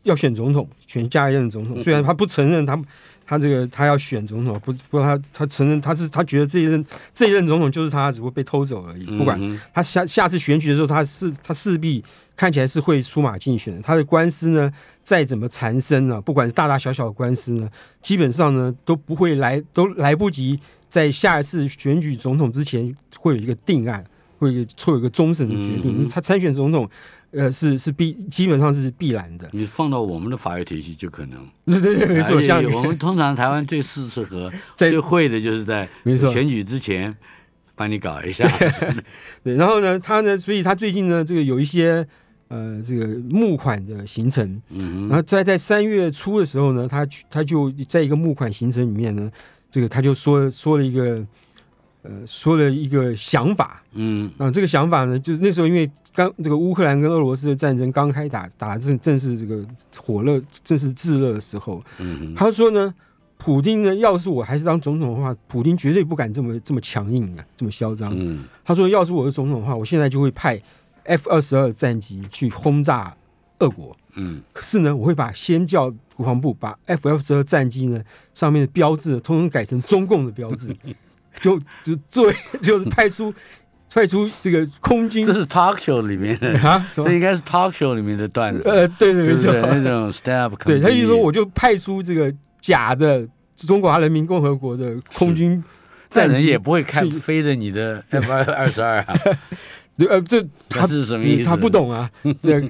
[0.03, 2.79] 要选总统，选下一任总统，虽然他不承认他
[3.25, 9.05] 他这个他要选总统，不不过他他承认他是他觉得这一任这一任总统就是他，只不过被偷走而已。
[9.17, 9.39] 不管
[9.73, 12.03] 他下下次选举的时候，他是他势必。
[12.35, 14.71] 看起来是会出马竞选，他的官司呢
[15.03, 17.69] 再怎么缠身呢，不管是大大小小的官司呢，
[18.01, 20.57] 基本上呢都不会来，都来不及
[20.87, 24.01] 在下一次选举总统之前会有一个定案，
[24.37, 26.01] 会做一个终审的决定。
[26.07, 26.89] 他参选总统，
[27.31, 29.47] 呃，是是必基本上是必然的。
[29.51, 32.41] 你放到我们的法律体系就可能， 对对对，没错。
[32.41, 35.87] 像我们通常台湾最适适合、 最会的就是在
[36.31, 37.15] 选举之前
[37.75, 38.47] 帮你搞一下。
[39.43, 42.07] 对，然后呢，他呢，所以他最近呢，这个有一些。
[42.51, 49.29] 呃，这个募款的行程，嗯然后在在三月初的时候呢，他他就在一个募款行程里面呢，
[49.69, 51.23] 这个他就说说了一个，
[52.01, 59.63] 呃，说了一个想法，嗯，啊，这个想法呢，就是那时候因为刚这个乌克兰跟俄罗斯的战争刚开打打正正是这个
[59.97, 62.93] 火热正是炙热的时候，嗯，他说呢，
[63.37, 70.61] 普京呢，要是我还是当总统的话，普京绝对不敢这么这么强硬啊，这么嚣张，嗯，他说要是我是总统的话，我现在就会派。
[71.05, 73.11] F 二十二战机去轰炸
[73.59, 77.99] 俄国，嗯，可是呢，我会把先叫国防部把 F 二十二战机呢
[78.31, 80.75] 上面的标志通通改成中共的标志，
[81.41, 83.33] 就就作为 就是派出
[83.93, 95.63] 派出这个空军，这是 talk show 里面的啊， 这应该是 talk show 里面的段子，呃，对对没错，那种 step，对，他就说我就派出这个假的中华人民共和国的空军
[96.09, 99.19] 战人，也不会看飞着你的 F 二二十二啊。
[100.09, 101.43] 呃，这他是什么意思？
[101.43, 102.09] 他不懂啊。
[102.41, 102.61] 这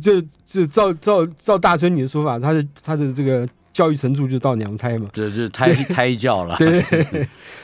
[0.00, 3.46] 这这照照照大春你的说法，他的他的这个
[3.80, 5.08] 教育程度就到娘胎嘛。
[5.10, 6.54] 这就是胎胎教了。
[6.58, 6.84] 对，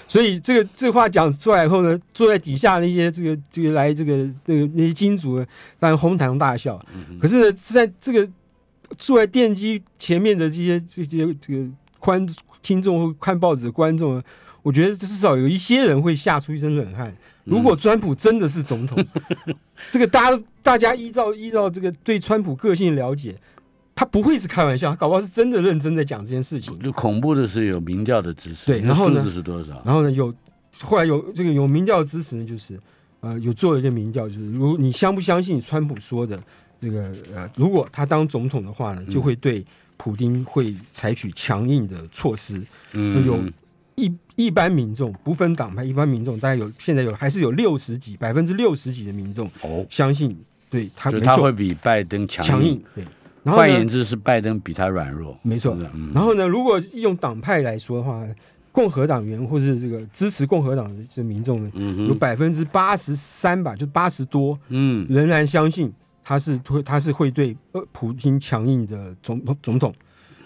[0.08, 5.44] 所以这个这话讲出来以后呢，坐在底下那些这个这个来这个那个那些金主，
[5.78, 6.82] 当然哄堂大笑。
[7.20, 8.26] 可是呢，在这个
[8.96, 11.66] 坐在电机前面的这些这些这个
[11.98, 12.26] 观
[12.62, 14.22] 听众或看报纸的观众，
[14.62, 17.14] 我觉得至少有一些人会吓出一身冷汗。
[17.44, 19.04] 如果川普真的是总统，
[19.92, 23.36] 这个大家大家依照依照这个对川普个性了解，
[23.96, 26.78] 他不会是开玩笑，他搞不好是真的认真在讲这件事情。
[26.78, 29.28] 就恐怖的是有民调的支持，对，然后呢？
[29.28, 29.82] 是多少？
[29.84, 30.12] 然后呢？
[30.12, 30.32] 有
[30.82, 32.78] 后来有这个有民调支持呢，就是
[33.20, 36.40] 呃有做了一个民调，就是如你相不相信川普说的
[36.80, 39.64] 这个呃，如果他当总统的话呢，就会对
[39.96, 42.62] 普京会采取强硬的措施。
[42.92, 43.42] 嗯，有。
[43.98, 53.02] 一一般民众不分党派，一般民众大概有现在有还是有六十几百分之六十几的民众哦相信对他，他会比拜登强硬对。
[53.54, 55.76] 换言之是拜登比他软弱，没错。
[56.12, 58.26] 然后呢，如果用党派来说的话，
[58.72, 61.70] 共和党员或是这个支持共和党的这民众呢，
[62.06, 65.90] 有百分之八十三吧，就八十多，嗯，仍然相信
[66.22, 69.94] 他是会他是会对呃普京强硬的总总统。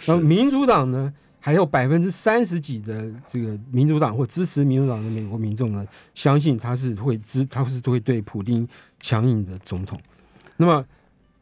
[0.06, 5.84] 然后民主党呢，还有百分之三十几的这个民主党或支持民主党的美国民众呢，
[6.14, 8.66] 相信他是会支他是会对普京
[9.00, 10.00] 强硬的总统。
[10.56, 10.84] 那么，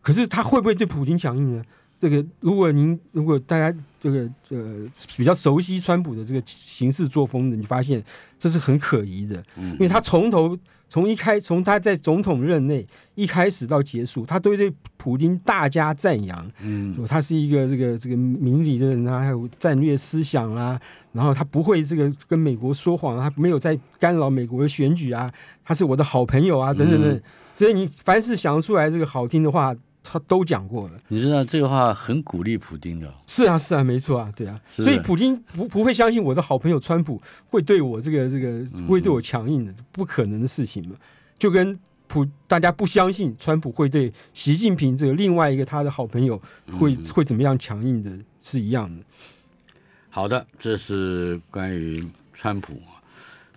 [0.01, 1.63] 可是他会不会对普京强硬呢？
[2.01, 8.01] 这个，如果您如果大家这个呃比较熟悉川普的这个行事作风的，你发现
[8.39, 10.57] 这是很可疑的，因为他从头
[10.89, 20.81] 从一开从他在总统任内一开始到结束，他都对普京大加赞扬，嗯，他是一个这个这个明理的人啊，还有战略思想啦，
[21.11, 25.29] 然后他不会这个跟美国说谎，他没有在干扰美国的选举啊，
[25.65, 27.21] 他是我的好朋友啊，等等等，
[27.57, 29.75] 所以你凡是想出来这个好听的话。
[30.11, 33.13] 他都讲过了，你知道这个话很鼓励普京的。
[33.27, 34.59] 是啊，是啊，没错啊，对啊。
[34.71, 40.97] 所以普京不不会相信我的好朋友川普会对我这个这个会对我强硬的，不可能的事情嘛。
[41.39, 46.41] 就跟普大家不相信川普会对习近平这个另外一个他的好朋友
[46.79, 49.05] 会会怎么样强硬的是一样的。
[50.09, 52.81] 好的，这是关于川普。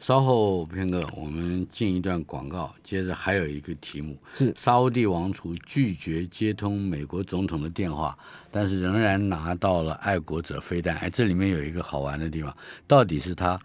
[0.01, 8.17] 稍后片刻，我们进一段广告，接着还有一个题目是沙地王储拒绝接通美国总统的电话，
[8.49, 10.97] 但是仍然拿到了爱国者飞弹。
[10.97, 12.51] 哎，这里面有一个好玩的地方，
[12.87, 13.59] 到底是他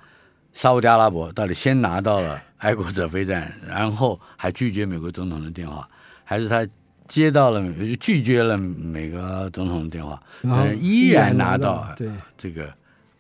[0.52, 5.88] 沙地阿拉伯到底先拿到了爱国者飞弹，然后还拒绝美国总统的电话，
[6.22, 6.68] 还是他
[7.08, 7.64] 接到了
[7.98, 12.70] 拒绝了美国总统的电话，但是依然拿到对这个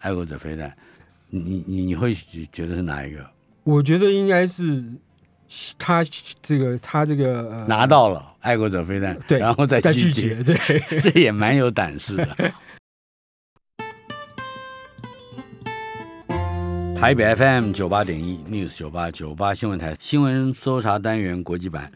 [0.00, 0.76] 爱国者飞弹？
[1.28, 3.24] 你你你会觉得是哪一个？
[3.64, 4.84] 我觉得应该是
[5.76, 6.04] 他
[6.40, 10.54] 这个他这个拿到了爱国者飞弹，对，然后再拒绝，对，
[11.00, 12.28] 这也蛮有胆识的。
[16.94, 21.92] 台北 FM 九八点一 News 九八九八新闻台新闻搜查单元国际版。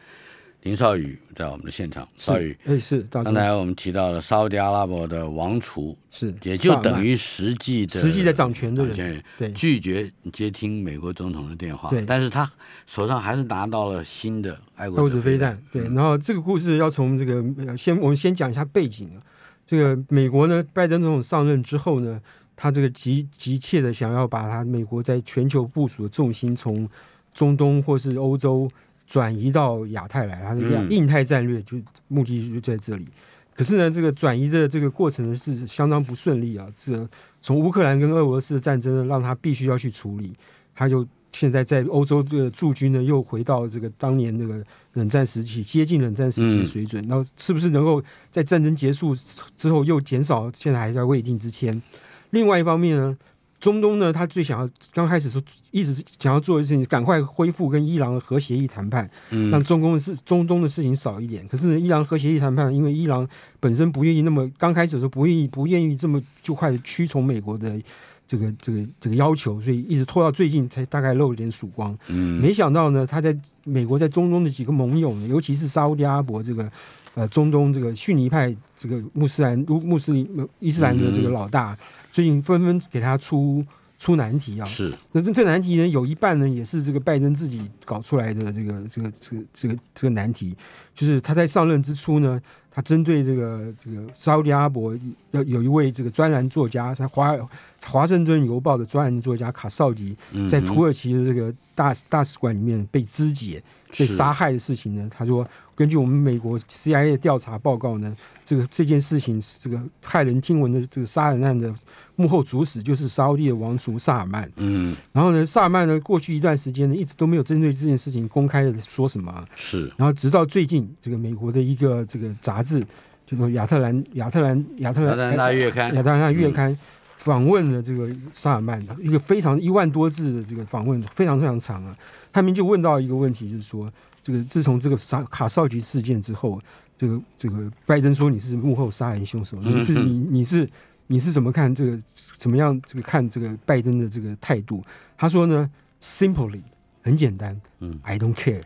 [0.63, 12.51] 林少宇在我们的现场，少宇，哎是，刚才我们提到了沙特阿拉伯的王储，是，也就等于实际的实际在掌权的人，对，拒绝接听美国总统的电话，对，但是他
[12.87, 17.43] 手上还是拿到了新的爱国者飞弹，对，然后这个故事要从这个
[17.75, 19.23] 先，我们先讲一下背景啊，
[19.65, 22.21] 这个美国呢，拜登总统上任之后呢，
[22.55, 26.87] 他这个急急切的想要把他美国在全球部署的重心从
[27.33, 28.71] 中东或是欧洲。
[29.11, 33.09] 转移到亚太来，它的印太战略就目的就在这里。
[33.57, 36.65] 可是呢，这个转移的这个过程呢是相当不顺利啊。
[36.77, 37.09] 这
[37.43, 40.33] 从乌克兰跟俄罗斯的战争呢，让他必须要去处理。
[40.77, 47.05] 他就现在在欧洲这个驻军呢，又回到这个当年那个冷战时期，接近冷战时期的水准。
[47.09, 49.13] 那是不是能够在战争结束
[49.57, 50.49] 之后又减少？
[50.55, 51.83] 现在还在未定之前。
[52.31, 53.19] 另外一方面呢？
[53.61, 59.09] 中东呢，他最想要刚开始说一直想要做的事情，赶快恢复跟伊朗的核协议谈判，
[59.51, 61.47] 让中东的事中东的事情少一点。
[61.47, 63.29] 可是呢，伊朗核协议谈判，因为伊朗
[63.61, 67.79] 本身不愿意那么刚开始的时候不愿意不愿意这么就快的屈从美国的
[68.27, 71.95] 这个这个这个要求，所以一直拖到最近才大概露了点曙光。
[72.07, 76.71] 嗯，没想到呢，他在美国在中东的几个盟友呢，尤其是沙特阿拉伯这个
[77.15, 81.77] 呃中东这个逊尼派这个穆斯兰穆斯林伊斯兰的这个老大。
[82.11, 83.65] 最近纷纷给他出
[83.99, 84.67] 出难题啊！
[84.67, 88.51] 是，那这这难题呢，有一半呢也是这个拜登自己搞出来的。
[88.53, 90.57] 这个这个这个这个这个难题，
[90.95, 94.99] 就是他在上任之初呢，他针对这个这个沙特阿拉伯，
[95.33, 97.37] 有有一位这个专栏作家，他华
[97.85, 100.17] 华盛顿邮报的专栏作家卡绍吉，
[100.49, 103.63] 在土耳其的这个大大使馆里面被肢解、
[103.97, 105.47] 被杀害的事情呢，他说。
[105.77, 108.15] 根据我们美国 CIA 的调查报告呢，
[108.45, 111.75] 这个这件事情是这个骇人听闻的这个杀人案的
[112.17, 114.47] 幕后主使就是沙地的王族萨尔曼。
[114.57, 119.43] 嗯，然后呢，萨尔曼呢，过去一段时间呢，一直都没有针对这件事情公开的说什么。
[119.57, 122.87] 是，然后直到最近，这个美国的一个这个杂志，
[123.25, 126.79] 就说亚特兰亚特兰亚特兰大月刊亚特兰大月刊
[127.21, 131.97] 访问了这个萨尔曼一个非常一万多字的这个访问，非常非常长啊。
[132.33, 133.91] 他们就问到一个问题，就是说。
[134.23, 136.61] 这个自从这个萨卡绍吉事件之后，
[136.95, 140.69] 这个这个拜登说你是幕后杀人凶手，你是你你是
[141.07, 141.99] 你是怎么看这个
[142.39, 144.85] 怎么样这个看这个拜登的这个态度？
[145.17, 145.69] 他说呢
[146.03, 146.61] ，simply
[147.03, 148.61] 很简单，嗯，I don't care。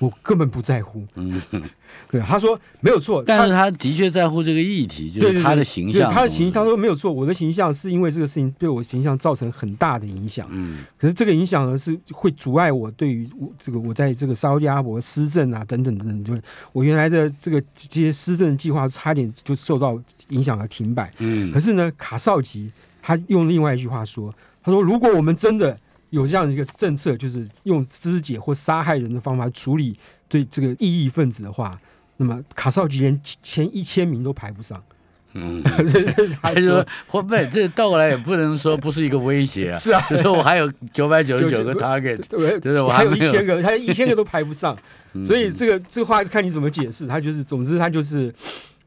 [0.00, 1.40] 我根本不在乎，嗯，
[2.10, 6.64] 对，他说没有错，但是他的确在乎这个议题，就是他的形象，他的形象。
[6.64, 16.42] 他说没有错，我的形象是因为这个事情对我形象造成很大的影响，嗯，可是这个影响呢是会阻碍我对于我这个我在这个沙特阿拉伯施政啊等等等等，就
[16.72, 22.70] 我原来的这个这些施政计划差点就受到影响而停摆，嗯，可是呢，卡绍吉
[23.02, 25.78] 他用另外一句话说，他说如果我们真的。
[26.10, 29.98] 有这样一个政策，就是用肢解或杀害人的方法处理
[30.28, 31.80] 对这个异议分子的话，
[32.18, 34.82] 那么卡绍吉连前一千名都排不上。
[35.32, 35.62] 嗯，
[36.42, 39.78] 他说：“会不会这倒过来也不能说不是一个威胁啊？
[39.78, 44.76] 是啊，就是我还有九百九十九个 target，对，就是我还有一千个，他一千个都排不上，
[45.24, 47.06] 所以这个这个话看你怎么解释。
[47.06, 48.34] 他就是，总之他就是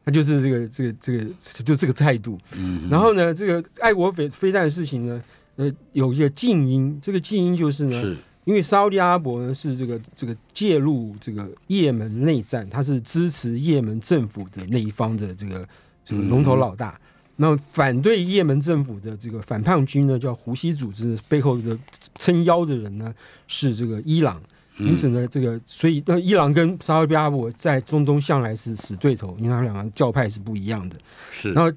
[0.04, 1.24] 他就是这个这个这个
[1.64, 2.38] 就这个态度。
[2.58, 5.22] 嗯，然后呢，这个爱国飞飞弹的事情呢，
[5.56, 15.68] 呃，有一个静音，这个静音就是呢，是因为沙特阿拉伯呢是这个这个介入这个也门内战，他是支持也门政府的那一方的这个。
[16.06, 17.00] 这个龙头老大，
[17.38, 21.80] 那反对也门政府的这个反叛军呢，叫胡西组织背后的
[22.20, 23.16] 撑腰的人呢，
[23.48, 24.38] 是这个伊朗。
[24.80, 30.98] 因此呢，这个所以那伊朗跟沙特阿拉伯在中东向来是死对头，因为他们两个教派是不一样的。
[31.32, 31.54] 是。
[31.54, 31.72] 然后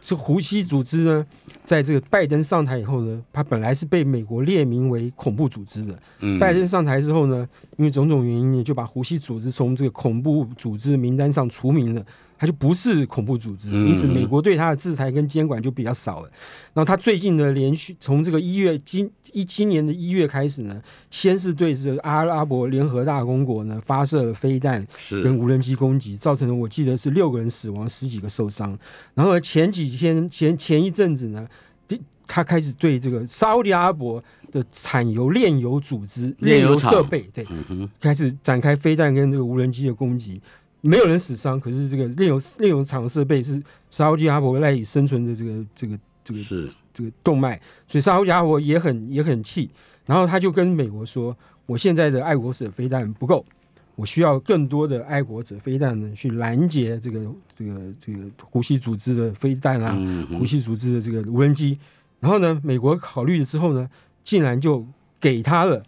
[0.00, 1.24] 这胡西组织呢，
[1.64, 5.96] 在这个拜登上台以后呢，他本来是被美国列名为恐怖组织的。
[6.20, 6.38] 嗯。
[6.38, 12.04] 拜登上台之后呢，因为种种原因呢，就把胡西组织从这个恐怖组织名单上除名了。
[12.38, 16.30] 他就不是恐怖组织，因此美国对他的制裁跟监管就比较少了。
[16.72, 20.80] 然后他最近呢，连续从这个一月今一今年的一月开始呢，
[21.10, 28.78] 先是对这个阿拉伯联合大公国呢发射了飞弹跟无人机攻击，造成了我记得是六个人死亡，十几个受伤。
[29.14, 31.46] 然后前几天前前一阵子呢，
[32.26, 34.22] 他开始对这个沙特阿拉伯
[34.52, 37.44] 的产油炼油组织炼油设备对，
[38.00, 40.40] 开始展开飞弹跟这个无人机的攻击。
[40.88, 49.68] 没有人死伤，可是这个炼油炼油厂设备是沙特阿拉伯赖以生存的这个这个这个是这个动脉，所以沙特阿拉伯也很也很气，
[50.06, 51.36] 然后他就跟美国说
[51.66, 53.44] ：“我现在的爱国者飞弹不够，
[53.96, 57.20] 我需要更多的爱国者飞弹呢，去拦截这个
[57.54, 59.94] 这个这个胡西组织的飞弹啊，
[60.38, 61.78] 胡西组织的这个无人机。”
[62.20, 63.88] 然后呢，美国考虑了之后呢，
[64.24, 64.84] 竟然就
[65.20, 65.82] 给他了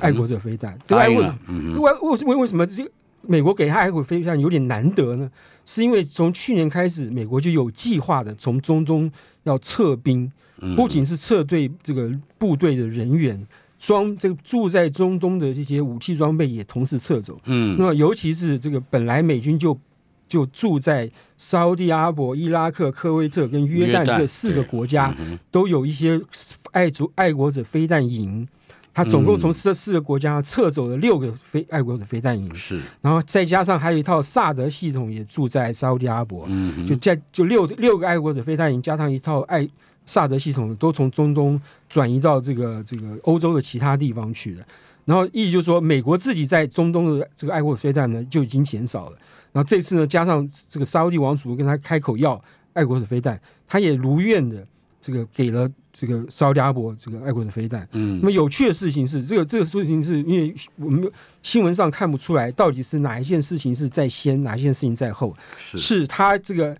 [0.00, 1.38] 爱国者飞弹，答应了。
[1.48, 2.86] 为为为为什么这？
[3.22, 5.30] 美国给他爱国飞弹有点难得呢，
[5.64, 9.10] 是因为从去年开始，美国就有计划的从中东
[9.44, 10.30] 要撤兵，
[10.76, 13.46] 不仅是撤退这个部队的人员，
[13.78, 17.40] 装这个住在中东的这些武器装备也同时撤走。
[17.44, 19.78] 嗯，那么尤其是这个本来美军就
[20.28, 25.14] 就住在沙地阿拉伯、伊拉克、科威特跟约旦这四个国家，
[25.50, 26.20] 都有一些
[26.72, 28.48] 爱族爱国者飞弹营。
[28.94, 39.66] 他总共从这四个国家撤走了六个飞爱国者飞弹营，是，然后再加上还有一套萨德系统也住在沙特阿拉伯，嗯就在就六六个爱国者飞弹营加上一套爱
[40.04, 44.64] 萨德系统都从中东转移到这个这个欧洲的其他地方去了。
[45.04, 49.18] 然后意思就是说，美国自己在中东的这个爱国者飞弹呢就已经减少了。
[49.52, 52.40] 然后这次呢，加上这个沙特王储跟他开口要
[52.72, 54.64] 爱国者飞弹，他也如愿的
[55.02, 55.68] 这个给了。
[55.94, 61.06] 这个沙特阿伯这个爱国的飞弹，嗯，那么有趣的事情是，这个这个事情是因为我们
[61.42, 66.74] 新闻上看不出来到底是哪一件事情是在先，哪一件事情在后，是是他这个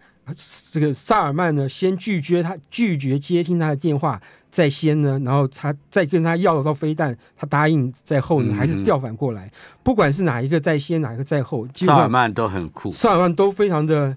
[0.73, 4.19] 这个萨尔曼呢先拒绝他拒绝接听他的电话
[4.51, 9.53] 在先呢，然后他再跟他要到飞弹，他答应在后呢，还是调反过来？
[9.83, 14.17] 不管是哪一个在先，哪一个在后，萨尔曼都很酷，萨尔曼都非常的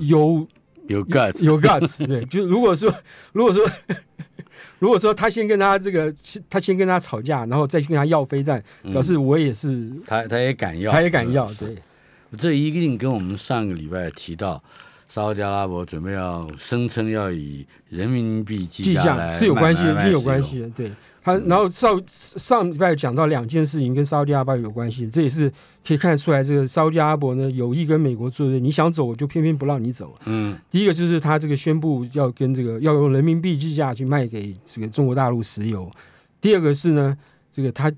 [0.00, 0.48] 有。
[0.90, 2.92] 有 guts，有 guts，对，就如果说，
[3.32, 3.64] 如果说，
[4.80, 6.12] 如果说他先跟他这个，
[6.48, 11.76] 他先跟他吵架，然后再去跟他要飞弹，表示我也是，他他也敢要，他也敢要，对，
[12.36, 14.60] 这一定跟我们上个礼拜提到
[15.10, 20.90] 沙特阿拉伯准备要声称要以人民币计价是有关系，是有关系的，对。
[21.22, 25.52] 他然后上上礼拜讲到两件事情跟沙特阿拉伯有关系，这也是
[25.86, 30.16] 可以看得出来，这个沙特阿拉伯呢有意跟美国作对，你想走我就偏偏不让你走。
[30.24, 35.90] 嗯，第一个就是他这个宣布要跟这个要用人民币计价去卖给这个中国大陆石油，
[36.40, 37.14] 第二个是呢，
[37.52, 37.92] 这个他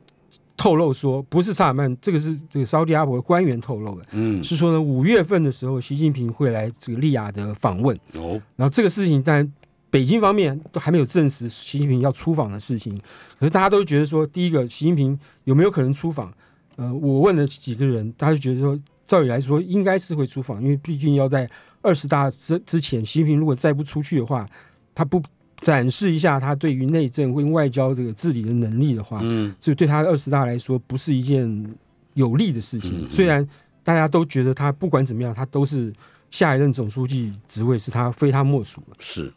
[0.56, 9.52] 透露说不是萨尔曼，这个是这个沙特阿拉伯的官员透露的，嗯，是说呢五月份的时候习近平会来这个利雅得访问，哦，然后这个事情当然。
[9.92, 12.98] 北京方面都还没有证实习近平要出访的事情，
[13.38, 16.32] 可是大家都觉得说，第一个，习近平有没有可能出访？
[16.76, 21.46] 呃，我问了几个人，大家就觉得说，照理来说应该是会出访，因为毕竟要在
[21.82, 24.48] 二十大之之前，习近平如果再不出去的话，
[24.94, 25.22] 他不
[25.62, 31.74] 展示一下他对于内政跟外交这个治理的能力的话，嗯，这对他二十大来说不是一件
[32.14, 33.08] 有利的事情。
[33.08, 33.48] 虽然
[33.84, 35.92] 大家都觉得他不管怎么样，他都是
[36.30, 39.32] 下一任总书记职位是他非他莫属了，是。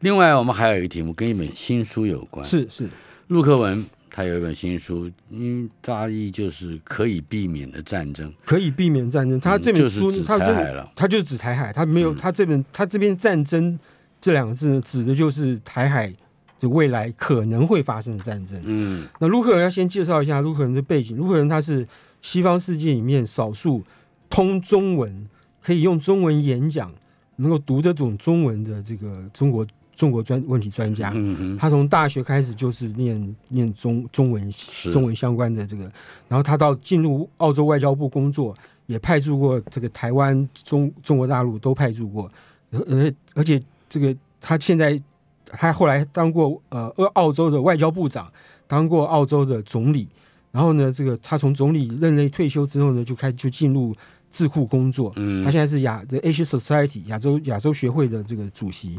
[0.00, 2.44] 另外，我们还有一个题目跟一本新书有关。
[2.44, 2.88] 是是，
[3.28, 8.32] 陆克文他有一本新书，嗯，大意就是可以避免的战争。
[8.44, 13.78] 可以避免战争，他这本书他台海了，他就是指台海，他没有他这本他这边战争
[14.20, 16.12] 这两个字呢，指的就是台海
[16.60, 18.60] 的未来可能会发生的战争。
[18.64, 21.16] 嗯，那卢克人要先介绍一下卢克人的背景。
[21.16, 21.86] 卢克人他是
[22.20, 23.82] 西方世界里面少数
[24.28, 25.26] 通中文，
[25.62, 26.92] 可以用中文演讲，
[27.36, 31.14] 能够读得懂中文的这个中国中国专问题专家。
[31.58, 34.50] 他从大学开始就是念念中中文
[34.90, 35.84] 中文相关的这个，
[36.28, 38.52] 然后他到进入澳洲外交部工作，
[38.86, 42.30] 也派驻过这个台湾、中中国大陆都派驻过，
[42.72, 45.00] 而而且这个他现在
[45.46, 48.30] 他后来当过呃澳洲的外交部长，
[48.66, 50.08] 当过澳洲的总理。
[50.50, 53.94] 然后呢，这个他从总理任内退休之后呢，就开就进入
[54.30, 55.12] 智库工作。
[55.16, 58.98] 嗯，他现在是亚的 Asia Society 亚洲亚洲学会的这个主席。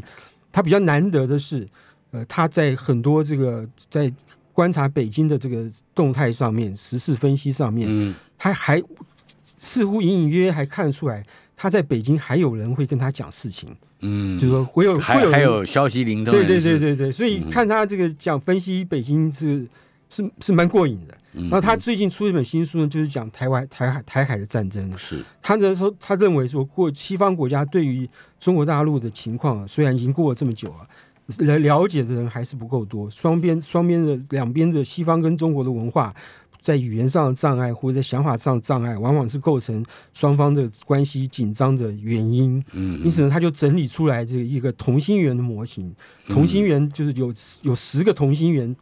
[0.52, 1.68] 他比较难得的是，
[2.12, 4.10] 呃，他在很多这个在
[4.52, 8.82] 观察北京的这个动态上面、时事分析上面，嗯，他还
[9.42, 11.24] 似乎隐隐约约还看出来，
[11.60, 13.68] 他在北京还有人会跟他讲事情。
[14.00, 16.32] 嗯，就说会有还还有消息灵通。
[16.32, 19.66] 对对对对对，所以看他这个讲分析北京是。
[20.12, 21.16] 是是蛮过瘾的。
[21.50, 24.92] 那他最近出一本新书呢，就是讲台湾台海台海的战争。
[24.98, 33.08] 是，他呢说，他认为说，过西方国家对于中国大陆的情况，虽然已经过了这么久了，来了解的人还是不够多。
[33.08, 36.12] 双边双边的两边的西方跟中国的文化，
[36.60, 42.62] 在语言上的障碍或者在想法上的障碍，往往是构成双方的关系紧张的原因。
[42.72, 45.94] 嗯，因此呢，他就整理出来这一个同心圆的模型。
[46.28, 47.32] 同心圆就是有
[47.62, 48.74] 有十个同心圆。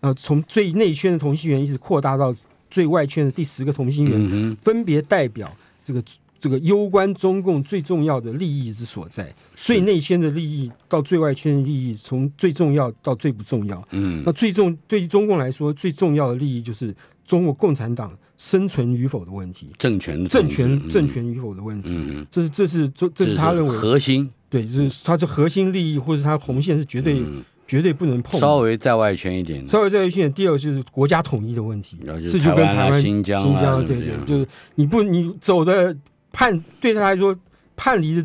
[0.00, 2.34] 呃，从最内圈的同心圆一直扩大到
[2.70, 5.50] 最外圈的第十个同心圆，分别代表
[5.82, 6.02] 这个
[6.38, 9.34] 这个攸关中共最重要的利益之所在。
[9.54, 13.82] 最内圈的利益到最外圈的利益，从最重要到最不重要。
[13.92, 16.94] 嗯，那最重对于中共来说，最重要的利益就是
[17.24, 21.90] 中国共产党生存与否的问题，政权政权政权与否的问题。
[21.94, 27.22] 嗯，这是这是这这是他认为核心，对，是他这核心利益或者他红线是绝对。
[27.66, 30.30] 绝对不能碰，稍微在外圈一点，稍微在外圈。
[30.34, 31.96] 第二就是国家统一的问题，
[32.28, 35.96] 这就跟台湾、新疆、新疆，对对，就是你不你走的
[36.30, 37.34] 叛，对他来说
[37.74, 38.22] 叛离的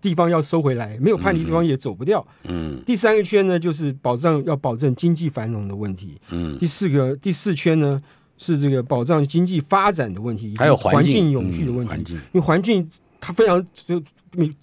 [0.00, 2.26] 地方要收回来，没有叛离地方也走不掉。
[2.44, 2.82] 嗯。
[2.86, 6.18] 第三个圈呢，就是保障要保证经济繁荣的问题。
[6.30, 6.56] 嗯。
[6.56, 8.02] 第四个第四圈呢，
[8.42, 12.14] 是这个保障经济发展的问题，还有环境永续的问题。
[12.14, 12.88] 因为环境
[13.20, 14.02] 它非常就。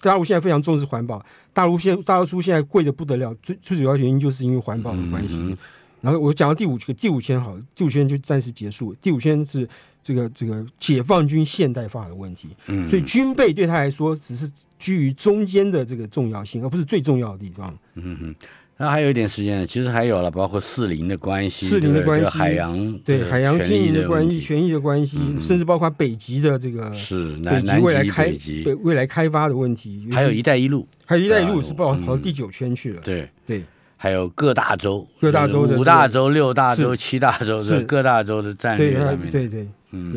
[0.00, 5.56] 大陆现在非常重视环保，大陆现大陆书现在贵的不得了，最最主要原因就是因为环保的关系。
[6.00, 8.92] 然后我讲到第五圈，第五圈好，第五圈就暂时结束。
[9.00, 9.68] 第五圈是
[10.02, 17.72] 这个这个解放军现代化的问题，嗯所以军备对他来说只是居于中间的这个重要性，而不是最重要的地方。
[17.94, 18.34] 嗯
[18.80, 18.84] 哼。
[18.84, 28.32] 那还有一点时间呢，其实还有了，包括四邻的关系，四邻的关系，海洋对海洋经营的关系，权益的关系，甚至包括北极的这个是南极未来开
[28.64, 33.28] 北未来开发的问题，还有一带一路，还有一带一路是跑跑到第九圈去了，对。
[33.46, 33.62] 对，
[33.98, 40.16] 还有各大洲，各大洲的五大洲、六大洲、七大洲的各大洲的战略上面，对对，嗯，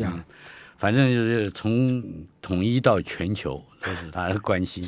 [0.78, 2.02] 反正就是从
[2.40, 4.82] 统一到全球都是他的关心。